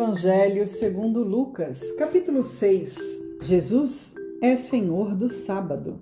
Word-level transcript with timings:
Evangelho 0.00 0.66
segundo 0.66 1.22
Lucas, 1.22 1.92
capítulo 1.92 2.42
6. 2.42 2.96
Jesus 3.42 4.14
é 4.40 4.56
Senhor 4.56 5.14
do 5.14 5.28
sábado. 5.28 6.00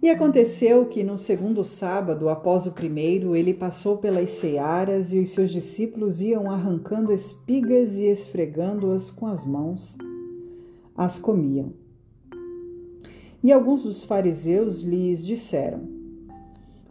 E 0.00 0.08
aconteceu 0.08 0.86
que 0.86 1.02
no 1.02 1.18
segundo 1.18 1.64
sábado, 1.64 2.28
após 2.28 2.66
o 2.66 2.70
primeiro, 2.70 3.34
ele 3.34 3.52
passou 3.52 3.98
pelas 3.98 4.30
cearas 4.30 5.12
e 5.12 5.18
os 5.18 5.30
seus 5.30 5.50
discípulos 5.50 6.22
iam 6.22 6.48
arrancando 6.48 7.12
espigas 7.12 7.94
e 7.96 8.04
esfregando-as 8.04 9.10
com 9.10 9.26
as 9.26 9.44
mãos, 9.44 9.98
as 10.96 11.18
comiam. 11.18 11.72
E 13.42 13.50
alguns 13.50 13.82
dos 13.82 14.04
fariseus 14.04 14.82
lhes 14.82 15.26
disseram: 15.26 15.80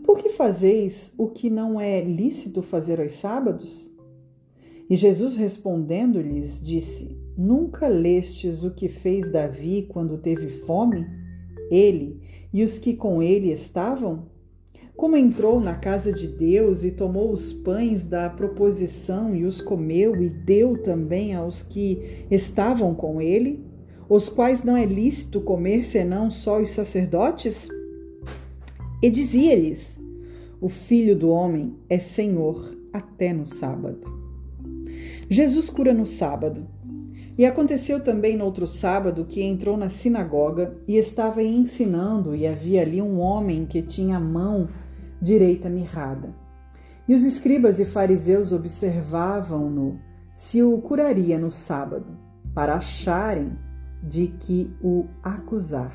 Por 0.04 0.18
que 0.18 0.28
fazeis 0.28 1.14
o 1.18 1.30
que 1.30 1.50
não 1.50 1.80
é 1.80 2.02
lícito 2.02 2.62
fazer 2.62 3.00
aos 3.00 3.14
sábados? 3.14 3.90
E 4.90 4.96
Jesus 4.96 5.36
respondendo-lhes, 5.36 6.60
disse: 6.60 7.16
Nunca 7.38 7.88
lestes 7.88 8.64
o 8.64 8.72
que 8.72 8.90
fez 8.90 9.32
Davi 9.32 9.86
quando 9.88 10.18
teve 10.18 10.50
fome? 10.50 11.06
Ele 11.70 12.20
e 12.52 12.64
os 12.64 12.80
que 12.80 12.96
com 12.96 13.22
ele 13.22 13.52
estavam? 13.52 14.28
Como 14.96 15.16
entrou 15.16 15.62
na 15.62 15.76
casa 15.76 16.12
de 16.12 16.28
Deus 16.28 16.84
e 16.84 16.92
tomou 16.92 17.32
os 17.32 17.54
pães 17.54 18.04
da 18.04 18.30
proposição 18.30 19.34
e 19.34 19.46
os 19.46 19.62
comeu 19.62 20.22
e 20.22 20.28
deu 20.28 20.78
também 20.82 21.34
aos 21.34 21.62
que 21.62 22.26
estavam 22.30 22.94
com 22.94 23.22
ele, 23.22 23.64
os 24.10 24.28
quais 24.28 24.64
não 24.64 24.76
é 24.76 24.86
lícito 24.86 25.40
comer 25.40 25.86
senão 25.86 26.30
só 26.30 26.60
os 26.60 26.72
sacerdotes? 26.72 27.70
E 29.02 29.10
dizia-lhes: 29.10 29.98
O 30.60 30.68
filho 30.68 31.16
do 31.16 31.30
homem 31.30 31.76
é 31.88 32.00
senhor 32.00 32.76
até 32.92 33.32
no 33.32 33.46
sábado. 33.46 34.19
Jesus 35.30 35.70
cura 35.70 35.94
no 35.94 36.06
sábado. 36.06 36.68
E 37.38 37.46
aconteceu 37.46 38.04
também 38.04 38.36
no 38.36 38.44
outro 38.44 38.68
sábado 38.68 39.26
que 39.26 39.42
entrou 39.42 39.78
na 39.78 39.88
sinagoga 39.88 40.76
e 40.88 40.98
estava 40.98 41.42
ensinando, 41.42 42.36
e 42.36 42.46
havia 42.46 42.82
ali 42.82 43.02
um 43.02 43.20
homem 43.20 43.66
que 43.66 43.82
tinha 43.82 44.18
a 44.18 44.20
mão 44.20 44.68
direita 45.22 45.70
mirrada. 45.70 46.36
E 47.08 47.14
os 47.14 47.24
escribas 47.24 47.80
e 47.80 47.86
fariseus 47.86 48.52
observavam-no 48.52 50.00
se 50.34 50.64
o 50.64 50.78
curaria 50.80 51.38
no 51.38 51.52
sábado, 51.52 52.18
para 52.54 52.76
acharem 52.76 53.52
de 54.02 54.28
que 54.28 54.74
o 54.82 55.06
acusar. 55.22 55.94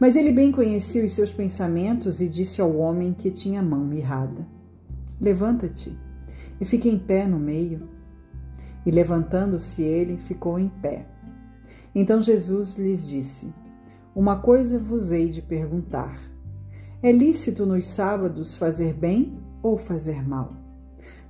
Mas 0.00 0.16
ele 0.16 0.32
bem 0.32 0.50
conhecia 0.50 1.04
os 1.04 1.12
seus 1.12 1.32
pensamentos 1.32 2.20
e 2.20 2.28
disse 2.28 2.60
ao 2.60 2.74
homem 2.76 3.12
que 3.12 3.30
tinha 3.30 3.60
a 3.60 3.62
mão 3.62 3.84
mirrada: 3.84 4.46
Levanta-te 5.20 5.96
e 6.60 6.64
fique 6.64 6.88
em 6.88 6.98
pé 6.98 7.26
no 7.26 7.38
meio. 7.38 7.97
E 8.88 8.90
levantando-se 8.90 9.82
ele, 9.82 10.16
ficou 10.16 10.58
em 10.58 10.70
pé. 10.70 11.04
Então 11.94 12.22
Jesus 12.22 12.74
lhes 12.76 13.06
disse: 13.06 13.52
Uma 14.16 14.38
coisa 14.38 14.78
vos 14.78 15.12
hei 15.12 15.28
de 15.28 15.42
perguntar. 15.42 16.18
É 17.02 17.12
lícito 17.12 17.66
nos 17.66 17.84
sábados 17.84 18.56
fazer 18.56 18.94
bem 18.94 19.38
ou 19.62 19.76
fazer 19.76 20.26
mal? 20.26 20.54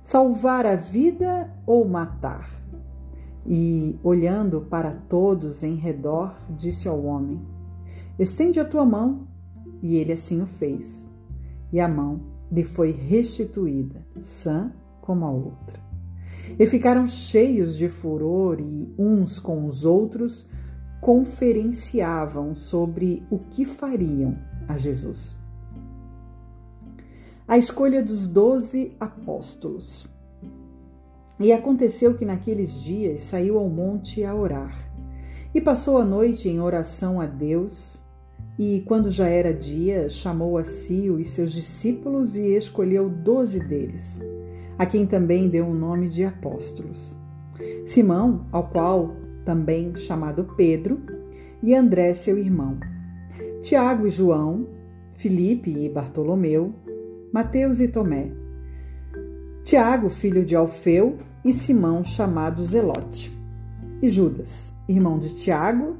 Salvar 0.05 0.65
a 0.65 0.77
vida 0.77 1.53
ou 1.65 1.85
matar? 1.85 2.49
E, 3.45 3.99
olhando 4.05 4.61
para 4.61 4.93
todos 4.93 5.61
em 5.61 5.75
redor, 5.75 6.33
disse 6.51 6.87
ao 6.87 7.03
homem: 7.03 7.41
Estende 8.17 8.57
a 8.61 8.63
tua 8.63 8.85
mão. 8.85 9.27
E 9.81 9.97
ele 9.97 10.13
assim 10.13 10.41
o 10.41 10.47
fez. 10.47 11.09
E 11.73 11.81
a 11.81 11.89
mão 11.89 12.21
lhe 12.49 12.63
foi 12.63 12.91
restituída, 12.91 14.01
sã 14.21 14.71
como 15.01 15.25
a 15.25 15.29
outra. 15.29 15.88
E 16.57 16.65
ficaram 16.65 17.07
cheios 17.07 17.77
de 17.77 17.89
furor 17.89 18.59
e 18.59 18.93
uns 18.97 19.39
com 19.39 19.65
os 19.65 19.85
outros 19.85 20.47
conferenciavam 21.01 22.55
sobre 22.55 23.23
o 23.29 23.39
que 23.39 23.65
fariam 23.65 24.37
a 24.67 24.77
Jesus. 24.77 25.35
A 27.47 27.57
escolha 27.57 28.03
dos 28.03 28.27
doze 28.27 28.95
apóstolos. 28.99 30.05
E 31.39 31.53
aconteceu 31.53 32.15
que 32.15 32.25
naqueles 32.25 32.73
dias 32.81 33.21
saiu 33.21 33.57
ao 33.57 33.69
monte 33.69 34.25
a 34.25 34.35
orar, 34.35 34.77
e 35.55 35.61
passou 35.61 35.97
a 35.97 36.05
noite 36.05 36.49
em 36.49 36.59
oração 36.59 37.21
a 37.21 37.25
Deus, 37.25 37.97
e 38.57 38.83
quando 38.85 39.09
já 39.09 39.27
era 39.29 39.53
dia, 39.53 40.09
chamou 40.09 40.57
a 40.57 40.65
si 40.65 41.09
os 41.09 41.29
seus 41.29 41.53
discípulos 41.53 42.35
e 42.35 42.55
escolheu 42.55 43.09
doze 43.09 43.59
deles 43.59 44.21
a 44.79 44.85
quem 44.85 45.05
também 45.05 45.49
deu 45.49 45.67
o 45.67 45.75
nome 45.75 46.07
de 46.07 46.23
apóstolos. 46.23 47.13
Simão, 47.85 48.45
ao 48.49 48.69
qual 48.69 49.13
também 49.43 49.93
chamado 49.97 50.55
Pedro, 50.55 51.01
e 51.61 51.75
André, 51.75 52.13
seu 52.13 52.37
irmão. 52.37 52.79
Tiago 53.61 54.07
e 54.07 54.09
João, 54.09 54.67
Filipe 55.15 55.69
e 55.69 55.89
Bartolomeu, 55.89 56.73
Mateus 57.33 57.81
e 57.81 57.89
Tomé. 57.89 58.31
Tiago, 59.65 60.09
filho 60.09 60.45
de 60.45 60.55
Alfeu, 60.55 61.17
e 61.43 61.51
Simão, 61.51 62.05
chamado 62.05 62.63
Zelote. 62.63 63.37
E 64.01 64.09
Judas, 64.09 64.73
irmão 64.87 65.19
de 65.19 65.35
Tiago, 65.35 65.97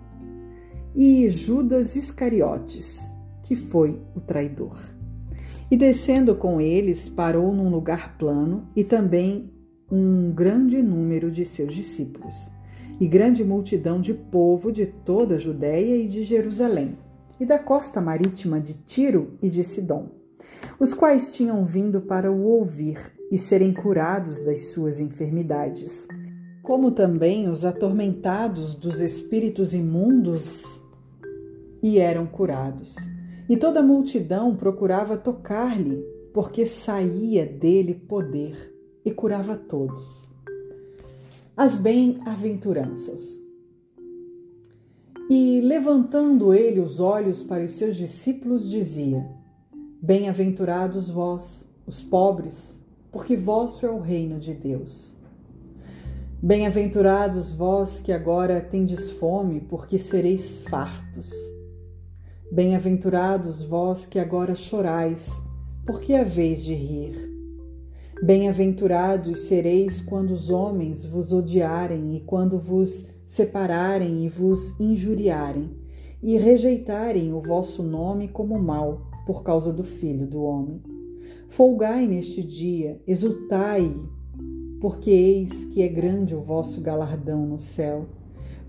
e 0.96 1.28
Judas 1.28 1.98
Iscariotes, 1.98 3.02
que 3.44 3.58
foi 3.58 4.02
o 4.16 4.22
traidor. 4.22 4.78
E 5.72 5.78
descendo 5.78 6.34
com 6.34 6.60
eles, 6.60 7.08
parou 7.08 7.54
num 7.54 7.70
lugar 7.70 8.18
plano 8.18 8.68
e 8.76 8.84
também 8.84 9.52
um 9.92 10.32
grande 10.32 10.82
número 10.82 11.30
de 11.30 11.46
seus 11.46 11.76
discípulos, 11.76 12.50
e 13.00 13.08
grande 13.08 13.44
multidão 13.44 14.02
de 14.02 14.14
povo 14.14 14.72
de 14.72 14.88
toda 14.88 15.36
a 15.36 15.40
Judéia 15.40 15.96
e 15.96 16.08
de 16.08 16.24
Jerusalém, 16.24 16.98
e 17.40 17.46
da 17.46 17.60
costa 17.60 18.02
marítima 18.02 18.60
de 18.60 18.74
Tiro 18.74 19.38
e 19.42 19.50
de 19.50 19.64
Sidom, 19.64 20.10
os 20.80 20.94
quais 20.94 21.34
tinham 21.34 21.64
vindo 21.66 22.02
para 22.02 22.32
o 22.32 22.44
ouvir 22.44 23.00
e 23.32 23.38
serem 23.38 23.72
curados 23.72 24.42
das 24.42 24.70
suas 24.70 25.00
enfermidades. 25.00 26.08
Como 26.64 26.92
também 26.92 27.48
os 27.48 27.64
atormentados 27.64 28.74
dos 28.74 29.00
espíritos 29.00 29.74
imundos 29.74 30.64
e 31.82 32.00
eram 32.00 32.26
curados. 32.26 32.96
E 33.50 33.58
toda 33.58 33.80
a 33.80 33.84
multidão 33.84 34.56
procurava 34.56 35.18
tocar-lhe, 35.18 36.06
porque 36.32 36.68
saía 36.68 37.48
dele 37.48 37.96
poder 37.96 38.72
e 39.04 39.10
curava 39.10 39.56
todos. 39.56 40.30
As 41.58 41.76
bem-aventuranças. 41.76 43.40
E 45.28 45.62
levantando 45.62 46.54
ele 46.54 46.80
os 46.80 47.00
olhos 47.00 47.42
para 47.42 47.66
os 47.66 47.74
seus 47.74 47.98
discípulos, 47.98 48.70
dizia: 48.70 49.28
Bem-aventurados 50.00 51.10
vós, 51.10 51.68
os 51.88 52.04
pobres, 52.04 52.80
porque 53.12 53.36
vosso 53.36 53.84
é 53.84 53.90
o 53.90 54.00
reino 54.00 54.40
de 54.40 54.54
Deus. 54.54 55.16
Bem-aventurados 56.40 57.52
vós 57.52 58.00
que 58.00 58.12
agora 58.12 58.62
tendes 58.62 59.10
fome, 59.10 59.60
porque 59.60 59.98
sereis 59.98 60.58
fartos. 60.70 61.32
Bem-aventurados 62.52 63.62
vós 63.64 64.08
que 64.08 64.18
agora 64.18 64.56
chorais, 64.56 65.30
porque 65.86 66.14
é 66.14 66.24
vez 66.24 66.64
de 66.64 66.74
rir. 66.74 67.30
Bem-aventurados 68.24 69.42
sereis 69.42 70.02
quando 70.02 70.32
os 70.32 70.50
homens 70.50 71.06
vos 71.06 71.32
odiarem 71.32 72.16
e 72.16 72.22
quando 72.22 72.58
vos 72.58 73.08
separarem 73.28 74.26
e 74.26 74.30
vos 74.30 74.74
injuriarem, 74.80 75.70
e 76.24 76.38
rejeitarem 76.38 77.32
o 77.34 77.40
vosso 77.40 77.84
nome 77.84 78.28
como 78.28 78.58
mal, 78.58 79.04
por 79.28 79.44
causa 79.44 79.72
do 79.72 79.84
Filho 79.84 80.26
do 80.26 80.42
Homem. 80.42 80.82
Folgai 81.50 82.08
neste 82.08 82.42
dia, 82.42 83.00
exultai, 83.06 83.96
porque 84.82 85.12
eis 85.12 85.66
que 85.66 85.84
é 85.84 85.88
grande 85.88 86.34
o 86.34 86.42
vosso 86.42 86.82
galardão 86.82 87.46
no 87.46 87.60
céu 87.60 88.08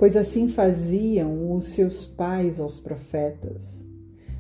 pois 0.00 0.16
assim 0.16 0.48
faziam 0.48 1.54
os 1.54 1.66
seus 1.66 2.06
pais 2.06 2.58
aos 2.58 2.80
profetas. 2.80 3.86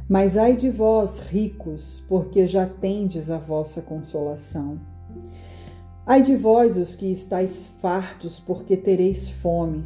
Mas 0.08 0.38
ai 0.38 0.56
de 0.56 0.70
vós, 0.70 1.20
ricos, 1.20 2.02
porque 2.08 2.46
já 2.46 2.64
tendes 2.64 3.30
a 3.30 3.36
vossa 3.36 3.82
consolação. 3.82 4.80
Ai 6.06 6.22
de 6.22 6.34
vós, 6.34 6.78
os 6.78 6.96
que 6.96 7.12
estáis 7.12 7.66
fartos, 7.82 8.40
porque 8.40 8.74
tereis 8.74 9.28
fome. 9.28 9.84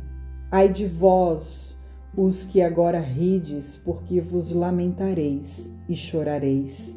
Ai 0.48 0.68
de 0.68 0.86
vós, 0.86 1.76
os 2.16 2.44
que 2.44 2.62
agora 2.62 3.00
rides, 3.00 3.76
porque 3.84 4.20
vos 4.20 4.52
lamentareis 4.52 5.68
e 5.88 5.96
chorareis. 5.96 6.96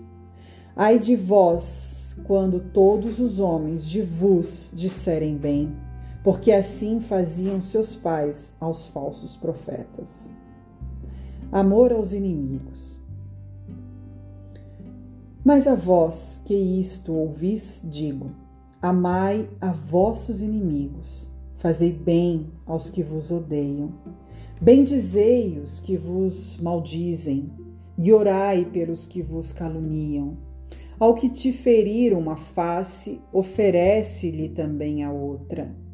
Ai 0.76 1.00
de 1.00 1.16
vós, 1.16 2.16
quando 2.28 2.60
todos 2.60 3.20
os 3.20 3.40
homens 3.40 3.90
de 3.90 4.04
vos 4.04 4.72
disserem 4.72 5.36
bem 5.36 5.87
porque 6.28 6.52
assim 6.52 7.00
faziam 7.00 7.62
seus 7.62 7.96
pais 7.96 8.54
aos 8.60 8.86
falsos 8.88 9.38
profetas. 9.38 10.30
Amor 11.50 11.94
aos 11.94 12.12
inimigos. 12.12 13.00
Mas 15.42 15.70
a 15.70 15.74
vós 15.74 16.42
que 16.44 16.54
isto 16.54 17.14
ouvis, 17.14 17.82
digo: 17.82 18.32
amai 18.82 19.50
a 19.62 19.72
vossos 19.72 20.42
inimigos, 20.42 21.32
Fazei 21.60 21.94
bem 21.94 22.48
aos 22.66 22.90
que 22.90 23.02
vos 23.02 23.32
odeiam. 23.32 23.94
Bendizei 24.60 25.58
os 25.58 25.80
que 25.80 25.96
vos 25.96 26.60
maldizem, 26.60 27.50
e 27.98 28.12
orai 28.12 28.66
pelos 28.66 29.06
que 29.06 29.22
vos 29.22 29.54
caluniam. 29.54 30.36
Ao 31.00 31.14
que 31.14 31.30
te 31.30 31.54
ferir 31.54 32.14
uma 32.14 32.36
face, 32.36 33.22
oferece-lhe 33.32 34.50
também 34.50 35.06
a 35.06 35.10
outra. 35.10 35.87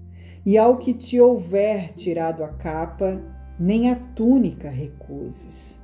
E 0.46 0.58
ao 0.58 0.78
que 0.78 0.94
te 0.94 1.20
houver 1.20 1.94
tirado 1.94 2.44
a 2.44 2.50
capa, 2.50 3.22
nem 3.60 3.90
a 3.90 3.96
túnica 3.96 4.70
recuses. 4.70 5.80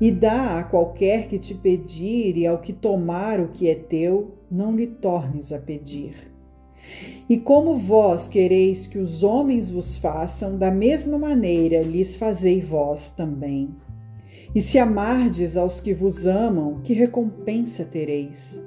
E 0.00 0.10
dá 0.10 0.58
a 0.58 0.64
qualquer 0.64 1.28
que 1.28 1.38
te 1.38 1.54
pedir, 1.54 2.36
e 2.36 2.46
ao 2.46 2.58
que 2.58 2.72
tomar 2.72 3.38
o 3.40 3.48
que 3.48 3.68
é 3.68 3.74
teu, 3.74 4.34
não 4.50 4.74
lhe 4.74 4.88
tornes 4.88 5.52
a 5.52 5.58
pedir. 5.58 6.34
E 7.28 7.38
como 7.38 7.78
vós 7.78 8.28
quereis 8.28 8.86
que 8.86 8.98
os 8.98 9.22
homens 9.22 9.70
vos 9.70 9.96
façam, 9.96 10.58
da 10.58 10.70
mesma 10.70 11.16
maneira 11.16 11.82
lhes 11.82 12.16
fazei 12.16 12.60
vós 12.60 13.10
também. 13.10 13.70
E 14.54 14.60
se 14.60 14.78
amardes 14.78 15.56
aos 15.56 15.80
que 15.80 15.94
vos 15.94 16.26
amam, 16.26 16.80
que 16.82 16.92
recompensa 16.92 17.84
tereis? 17.84 18.60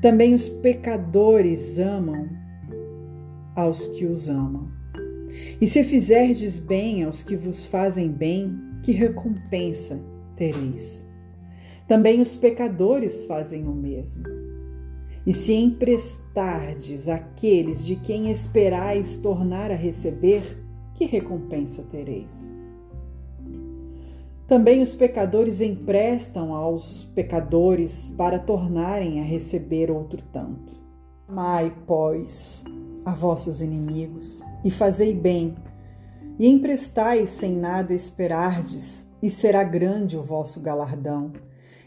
Também 0.00 0.34
os 0.34 0.48
pecadores 0.48 1.78
amam 1.78 2.28
aos 3.54 3.86
que 3.88 4.04
os 4.04 4.28
amam. 4.28 4.68
E 5.60 5.66
se 5.66 5.82
fizerdes 5.82 6.58
bem 6.58 7.04
aos 7.04 7.22
que 7.22 7.36
vos 7.36 7.66
fazem 7.66 8.08
bem, 8.08 8.58
que 8.82 8.92
recompensa 8.92 10.00
tereis? 10.36 11.06
Também 11.88 12.20
os 12.20 12.34
pecadores 12.36 13.24
fazem 13.24 13.66
o 13.66 13.72
mesmo. 13.72 14.24
E 15.26 15.32
se 15.32 15.54
emprestardes 15.54 17.08
àqueles 17.08 17.84
de 17.84 17.96
quem 17.96 18.30
esperais 18.30 19.16
tornar 19.16 19.70
a 19.70 19.76
receber, 19.76 20.62
que 20.94 21.06
recompensa 21.06 21.82
tereis? 21.82 22.54
Também 24.46 24.82
os 24.82 24.94
pecadores 24.94 25.62
emprestam 25.62 26.54
aos 26.54 27.04
pecadores 27.14 28.12
para 28.16 28.38
tornarem 28.38 29.20
a 29.20 29.24
receber 29.24 29.90
outro 29.90 30.22
tanto. 30.30 30.76
Amai, 31.26 31.72
pois, 31.86 32.62
a 33.04 33.12
vossos 33.14 33.60
inimigos, 33.60 34.42
e 34.64 34.70
fazei 34.70 35.14
bem, 35.14 35.54
e 36.38 36.48
emprestai 36.48 37.26
sem 37.26 37.56
nada 37.56 37.94
esperardes, 37.94 39.06
e 39.22 39.30
será 39.30 39.62
grande 39.64 40.16
o 40.16 40.22
vosso 40.22 40.60
galardão 40.60 41.32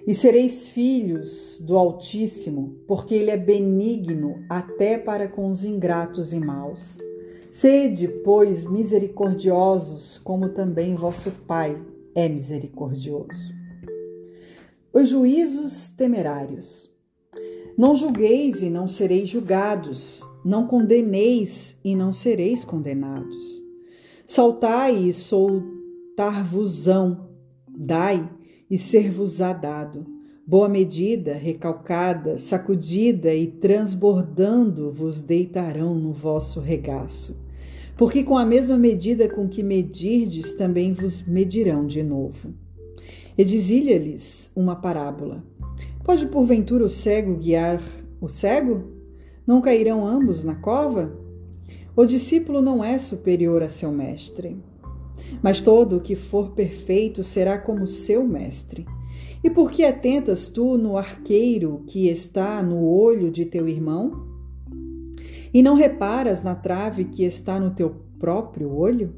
e 0.08 0.14
sereis 0.14 0.70
filhos 0.70 1.60
do 1.60 1.78
Altíssimo, 1.78 2.78
porque 2.88 3.14
Ele 3.14 3.30
é 3.30 3.36
benigno 3.36 4.42
até 4.48 4.98
para 4.98 5.28
com 5.28 5.52
os 5.52 5.66
ingratos 5.66 6.32
e 6.32 6.40
maus. 6.40 6.98
Sede, 7.52 8.08
pois, 8.08 8.64
misericordiosos, 8.64 10.18
como 10.20 10.48
também 10.48 10.96
vosso 10.96 11.30
Pai 11.46 11.78
é 12.16 12.30
misericordioso. 12.30 13.54
Os 14.94 15.10
juízos 15.10 15.90
temerários. 15.90 16.90
Não 17.78 17.94
julgueis 17.94 18.64
e 18.64 18.70
não 18.70 18.88
sereis 18.88 19.28
julgados, 19.28 20.24
não 20.48 20.66
condeneis 20.66 21.78
e 21.84 21.94
não 21.94 22.14
sereis 22.14 22.64
condenados. 22.64 23.62
Saltai 24.26 24.96
e 24.96 25.12
soltar-vos-ão, 25.12 27.28
dai 27.68 28.30
e 28.72 28.78
ser-vos-á 28.78 29.52
dado. 29.52 30.06
Boa 30.46 30.70
medida, 30.70 31.34
recalcada, 31.34 32.38
sacudida 32.38 33.36
e 33.36 33.48
transbordando 33.48 34.90
vos 34.90 35.20
deitarão 35.20 35.96
no 35.96 36.14
vosso 36.14 36.62
regaço. 36.62 37.36
Porque 37.98 38.24
com 38.24 38.38
a 38.38 38.46
mesma 38.46 38.78
medida 38.78 39.28
com 39.28 39.50
que 39.50 39.62
medirdes, 39.62 40.54
também 40.54 40.94
vos 40.94 41.22
medirão 41.24 41.86
de 41.86 42.02
novo. 42.02 42.54
E 43.38 43.44
dizia-lhes 43.44 44.50
uma 44.56 44.78
parábola: 44.78 45.44
Pode 46.06 46.26
porventura 46.28 46.86
o 46.86 46.90
cego 46.90 47.36
guiar 47.36 47.82
o 48.22 48.30
cego? 48.30 48.96
Não 49.48 49.62
cairão 49.62 50.06
ambos 50.06 50.44
na 50.44 50.56
cova? 50.56 51.18
O 51.96 52.06
discípulo 52.06 52.62
não 52.62 52.84
é 52.84 53.00
superior 53.00 53.64
a 53.64 53.70
seu 53.70 53.92
mestre 53.92 54.62
mas 55.42 55.62
todo 55.62 55.98
o 55.98 56.02
que 56.02 56.16
for 56.16 56.52
perfeito 56.52 57.24
será 57.24 57.58
como 57.58 57.88
seu 57.88 58.26
mestre. 58.26 58.86
E 59.44 59.50
por 59.50 59.72
que 59.72 59.84
atentas 59.84 60.48
tu 60.48 60.78
no 60.78 60.98
arqueiro 60.98 61.84
que 61.88 62.08
está 62.08 62.62
no 62.64 62.84
olho 62.84 63.30
de 63.30 63.46
teu 63.46 63.68
irmão? 63.68 64.26
E 65.54 65.62
não 65.62 65.76
reparas 65.76 66.44
na 66.44 66.56
trave 66.56 67.06
que 67.06 67.24
está 67.24 67.60
no 67.60 67.72
teu 67.72 67.96
próprio 68.20 68.74
olho? 68.76 69.14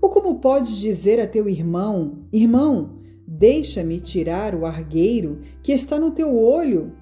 Ou 0.00 0.10
como 0.10 0.40
podes 0.40 0.76
dizer 0.76 1.20
a 1.20 1.26
teu 1.26 1.48
irmão: 1.48 2.24
Irmão, 2.32 2.98
deixa-me 3.26 4.00
tirar 4.00 4.54
o 4.54 4.66
argueiro 4.66 5.40
que 5.62 5.72
está 5.72 5.98
no 5.98 6.10
teu 6.10 6.36
olho? 6.36 6.92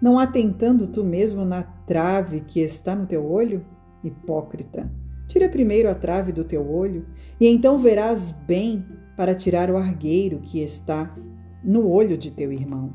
Não 0.00 0.18
atentando 0.18 0.86
tu 0.86 1.02
mesmo 1.02 1.44
na 1.44 1.62
trave 1.62 2.40
que 2.40 2.60
está 2.60 2.94
no 2.94 3.06
teu 3.06 3.28
olho? 3.28 3.64
Hipócrita. 4.04 4.90
Tira 5.26 5.48
primeiro 5.48 5.90
a 5.90 5.94
trave 5.94 6.32
do 6.32 6.44
teu 6.44 6.70
olho, 6.70 7.04
e 7.40 7.46
então 7.46 7.78
verás 7.78 8.30
bem 8.30 8.84
para 9.16 9.34
tirar 9.34 9.70
o 9.70 9.76
argueiro 9.76 10.38
que 10.38 10.60
está 10.60 11.14
no 11.62 11.88
olho 11.88 12.16
de 12.16 12.30
teu 12.30 12.52
irmão. 12.52 12.94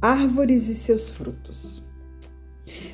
Árvores 0.00 0.68
e 0.68 0.74
seus 0.74 1.10
frutos. 1.10 1.84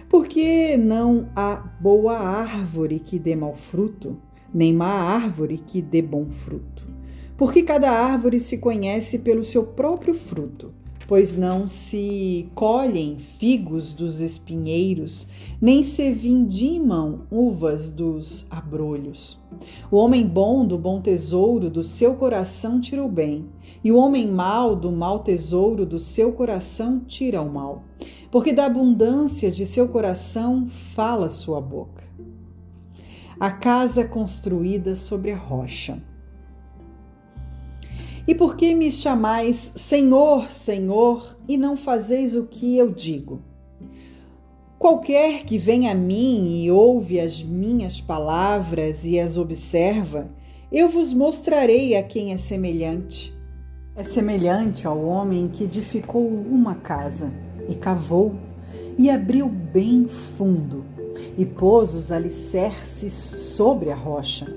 Porque 0.09 0.77
não 0.79 1.29
há 1.37 1.57
boa 1.81 2.19
árvore 2.19 2.99
que 2.99 3.19
dê 3.19 3.37
mau 3.37 3.55
fruto, 3.55 4.17
nem 4.53 4.73
má 4.73 4.89
árvore 4.89 5.59
que 5.59 5.83
dê 5.83 6.01
bom 6.01 6.27
fruto. 6.27 6.89
Porque 7.37 7.63
cada 7.63 7.91
árvore 7.91 8.41
se 8.41 8.57
conhece 8.57 9.19
pelo 9.19 9.45
seu 9.45 9.65
próprio 9.65 10.15
fruto 10.15 10.75
pois 11.09 11.35
não 11.35 11.67
se 11.67 12.51
colhem 12.55 13.17
figos 13.19 13.95
dos 13.95 14.21
espinheiros, 14.21 15.27
nem 15.59 15.83
se 15.83 16.13
vindimam 16.13 17.23
uvas 17.31 17.89
dos 17.89 18.47
abrolhos. 18.51 19.41
O 19.91 19.97
homem 19.97 20.27
bom 20.27 20.67
do 20.67 20.77
bom 20.77 21.01
tesouro 21.01 21.71
do 21.71 21.83
seu 21.83 22.15
coração 22.15 22.79
tira 22.79 23.03
o 23.03 23.09
bem, 23.09 23.47
e 23.83 23.91
o 23.91 23.97
homem 23.97 24.29
mau 24.29 24.77
do 24.77 24.93
mau 24.93 25.21
tesouro 25.21 25.87
do 25.87 25.99
seu 25.99 26.31
coração 26.33 27.01
tira 27.01 27.41
o 27.41 27.51
mal, 27.51 27.85
porque 28.31 28.53
da 28.53 28.67
abundância 28.67 29.51
de 29.51 29.65
seu 29.65 29.89
coração 29.89 30.69
fala 30.95 31.31
sua 31.31 31.59
boca. 31.59 32.05
A 33.41 33.51
casa 33.51 34.05
construída 34.05 34.95
sobre 34.95 35.31
a 35.31 35.39
rocha. 35.39 36.03
E 38.29 38.35
por 38.35 38.57
que 38.57 38.75
me 38.75 38.93
chamais 38.93 39.73
Senhor, 39.75 40.53
Senhor, 40.53 41.35
e 41.49 41.57
não 41.57 41.79
fazeis 41.79 42.37
o 42.37 42.43
que 42.45 42.77
eu 42.77 42.93
digo? 42.93 43.41
Qualquer 44.79 45.47
que 45.47 45.57
vem 45.57 45.89
a 45.89 45.95
mim 45.95 46.63
e 46.63 46.71
ouve 46.71 47.19
as 47.19 47.43
minhas 47.43 48.03
palavras 48.03 49.03
e 49.03 49.19
as 49.19 49.39
observa, 49.39 50.29
eu 50.71 50.91
vos 50.91 51.15
mostrarei 51.15 51.97
a 51.97 52.03
quem 52.03 52.35
é 52.35 52.37
semelhante. 52.37 53.35
É 53.97 54.05
semelhante 54.05 54.87
ao 54.87 55.03
homem 55.03 55.49
que 55.49 55.65
edificou 55.65 56.29
uma 56.29 56.75
casa 56.75 57.33
e 57.67 57.75
cavou 57.75 58.35
e 58.99 59.09
abriu 59.09 59.49
bem 59.49 60.07
fundo 60.37 60.85
e 61.39 61.47
pôs 61.47 61.95
os 61.95 62.13
alicerces 62.13 63.15
sobre 63.15 63.91
a 63.91 63.97
rocha. 63.97 64.55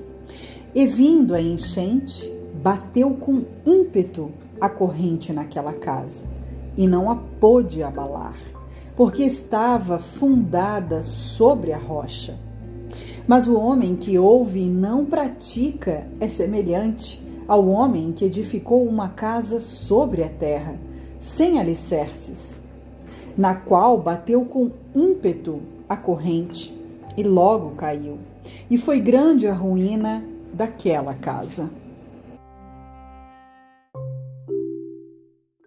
E 0.75 0.85
vindo 0.85 1.33
a 1.33 1.41
enchente, 1.41 2.40
bateu 2.61 3.11
com 3.11 3.43
ímpeto 3.65 4.31
a 4.59 4.69
corrente 4.69 5.33
naquela 5.33 5.73
casa 5.73 6.23
e 6.77 6.87
não 6.87 7.09
a 7.09 7.15
pôde 7.15 7.81
abalar, 7.81 8.37
porque 8.95 9.23
estava 9.23 9.97
fundada 9.97 11.01
sobre 11.01 11.73
a 11.73 11.77
rocha. 11.77 12.37
Mas 13.27 13.47
o 13.47 13.57
homem 13.57 13.95
que 13.95 14.19
ouve 14.19 14.61
e 14.61 14.69
não 14.69 15.05
pratica 15.05 16.07
é 16.19 16.27
semelhante 16.27 17.21
ao 17.47 17.67
homem 17.67 18.11
que 18.11 18.25
edificou 18.25 18.85
uma 18.85 19.09
casa 19.09 19.59
sobre 19.59 20.23
a 20.23 20.29
terra, 20.29 20.75
sem 21.19 21.59
alicerces, 21.59 22.61
na 23.35 23.55
qual 23.55 23.97
bateu 23.97 24.45
com 24.45 24.71
ímpeto 24.95 25.61
a 25.89 25.97
corrente 25.97 26.77
e 27.17 27.23
logo 27.23 27.71
caiu. 27.71 28.19
E 28.69 28.77
foi 28.77 28.99
grande 28.99 29.47
a 29.47 29.53
ruína 29.53 30.23
daquela 30.53 31.13
casa. 31.13 31.69